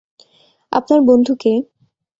আপনার 0.71 0.99
বন্ধু 1.01 1.33
কে? 1.39 1.53